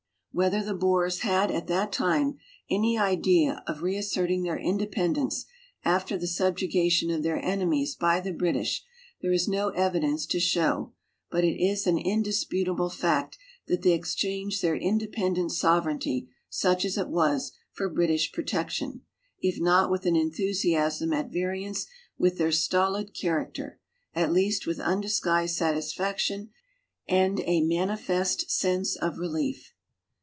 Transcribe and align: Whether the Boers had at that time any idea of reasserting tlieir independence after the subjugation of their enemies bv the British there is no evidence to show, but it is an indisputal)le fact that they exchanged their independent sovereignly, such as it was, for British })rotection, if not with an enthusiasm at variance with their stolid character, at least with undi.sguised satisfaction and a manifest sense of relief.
Whether 0.33 0.63
the 0.63 0.73
Boers 0.73 1.19
had 1.19 1.51
at 1.51 1.67
that 1.67 1.91
time 1.91 2.37
any 2.69 2.97
idea 2.97 3.65
of 3.67 3.81
reasserting 3.83 4.43
tlieir 4.45 4.63
independence 4.63 5.43
after 5.83 6.17
the 6.17 6.25
subjugation 6.25 7.11
of 7.11 7.21
their 7.21 7.43
enemies 7.43 7.97
bv 7.97 8.23
the 8.23 8.31
British 8.31 8.85
there 9.21 9.33
is 9.33 9.49
no 9.49 9.71
evidence 9.71 10.25
to 10.27 10.39
show, 10.39 10.93
but 11.29 11.43
it 11.43 11.61
is 11.61 11.85
an 11.85 11.97
indisputal)le 11.97 12.93
fact 12.95 13.37
that 13.67 13.81
they 13.81 13.91
exchanged 13.91 14.61
their 14.61 14.77
independent 14.77 15.51
sovereignly, 15.51 16.29
such 16.49 16.85
as 16.85 16.97
it 16.97 17.09
was, 17.09 17.51
for 17.73 17.89
British 17.89 18.31
})rotection, 18.31 19.01
if 19.41 19.59
not 19.59 19.91
with 19.91 20.05
an 20.05 20.15
enthusiasm 20.15 21.11
at 21.11 21.29
variance 21.29 21.87
with 22.17 22.37
their 22.37 22.53
stolid 22.53 23.13
character, 23.13 23.81
at 24.13 24.31
least 24.31 24.65
with 24.65 24.79
undi.sguised 24.79 25.57
satisfaction 25.57 26.51
and 27.05 27.41
a 27.43 27.59
manifest 27.63 28.49
sense 28.49 28.95
of 28.95 29.17
relief. 29.17 29.73